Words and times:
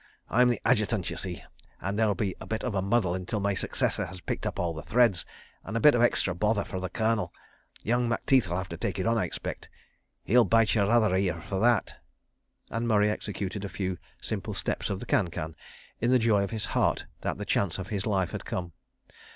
I'm 0.31 0.49
the 0.49 0.59
Adjutant, 0.65 1.11
you 1.11 1.15
see, 1.15 1.43
and 1.79 1.95
there'll 1.99 2.15
be 2.15 2.33
a 2.41 2.47
bit 2.47 2.63
of 2.63 2.73
a 2.73 2.81
muddle 2.81 3.13
until 3.13 3.39
my 3.39 3.53
successor 3.53 4.07
has 4.07 4.19
picked 4.19 4.47
up 4.47 4.57
all 4.57 4.73
the 4.73 4.81
threads, 4.81 5.27
and 5.63 5.77
a 5.77 5.79
bit 5.79 5.93
of 5.93 6.01
extra 6.01 6.33
bother 6.33 6.63
for 6.65 6.79
the 6.79 6.89
Colonel.... 6.89 7.31
Young 7.83 8.09
Macteith'll 8.09 8.57
have 8.57 8.67
to 8.69 8.77
take 8.77 8.97
it 8.97 9.05
on, 9.05 9.19
I 9.19 9.25
expect.... 9.25 9.69
He'll 10.23 10.43
bite 10.43 10.73
your 10.73 10.89
other 10.89 11.15
ear 11.15 11.39
for 11.41 11.59
that..." 11.59 11.97
and 12.71 12.87
Murray 12.87 13.11
executed 13.11 13.63
a 13.63 13.69
few 13.69 13.99
simple 14.19 14.55
steps 14.55 14.89
of 14.89 14.99
the 14.99 15.05
can 15.05 15.27
can, 15.27 15.55
in 15.99 16.09
the 16.09 16.17
joy 16.17 16.43
of 16.43 16.49
his 16.49 16.65
heart 16.73 17.05
that 17.19 17.37
the 17.37 17.45
chance 17.45 17.77
of 17.77 17.89
his 17.89 18.07
life 18.07 18.31
had 18.31 18.43
come. 18.43 18.71